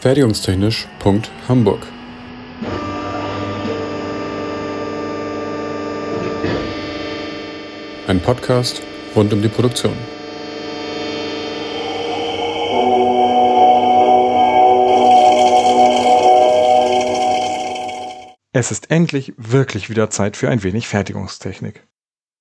[0.00, 1.86] Fertigungstechnisch.hamburg
[8.06, 8.80] Ein Podcast
[9.14, 9.92] rund um die Produktion.
[18.52, 21.86] Es ist endlich wirklich wieder Zeit für ein wenig Fertigungstechnik.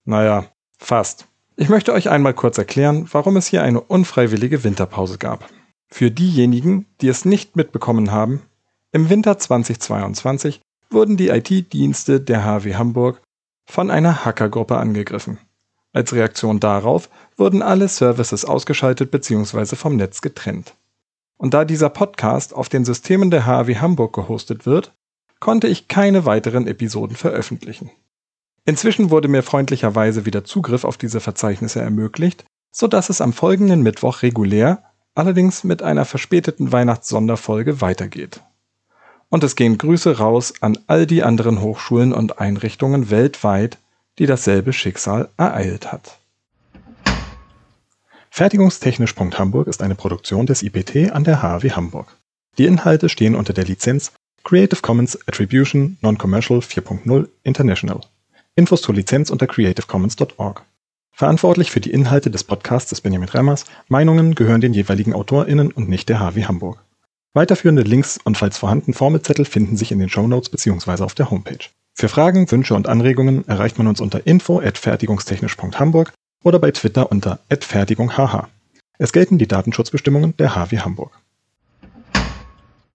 [0.05, 0.45] Naja,
[0.77, 1.27] fast.
[1.57, 5.49] Ich möchte euch einmal kurz erklären, warum es hier eine unfreiwillige Winterpause gab.
[5.89, 8.43] Für diejenigen, die es nicht mitbekommen haben,
[8.91, 13.21] im Winter 2022 wurden die IT-Dienste der HW Hamburg
[13.65, 15.37] von einer Hackergruppe angegriffen.
[15.93, 19.75] Als Reaktion darauf wurden alle Services ausgeschaltet bzw.
[19.75, 20.75] vom Netz getrennt.
[21.37, 24.93] Und da dieser Podcast auf den Systemen der HW Hamburg gehostet wird,
[25.39, 27.91] konnte ich keine weiteren Episoden veröffentlichen.
[28.65, 33.81] Inzwischen wurde mir freundlicherweise wieder Zugriff auf diese Verzeichnisse ermöglicht, so dass es am folgenden
[33.81, 34.83] Mittwoch regulär,
[35.19, 38.41] allerdings mit einer verspäteten Weihnachtssonderfolge weitergeht.
[39.29, 43.77] Und es gehen Grüße raus an all die anderen Hochschulen und Einrichtungen weltweit,
[44.17, 46.19] die dasselbe Schicksal ereilt hat.
[48.31, 52.15] Fertigungstechnisch.hamburg ist eine Produktion des IPT an der HW Hamburg.
[52.57, 58.01] Die Inhalte stehen unter der Lizenz Creative Commons Attribution Non-Commercial 4.0 International.
[58.55, 60.63] Infos zur Lizenz unter creativecommons.org.
[61.19, 63.65] Verantwortlich für die Inhalte des Podcasts ist Benjamin Remmers.
[63.89, 66.81] Meinungen gehören den jeweiligen AutorInnen und nicht der HW Hamburg.
[67.33, 71.03] Weiterführende Links und falls vorhanden Formelzettel finden sich in den Shownotes bzw.
[71.03, 71.67] auf der Homepage.
[71.93, 76.13] Für Fragen, Wünsche und Anregungen erreicht man uns unter info@fertigungstechnisch.hamburg
[76.45, 78.47] oder bei Twitter unter @fertigunghh.
[78.97, 81.19] Es gelten die Datenschutzbestimmungen der HW Hamburg.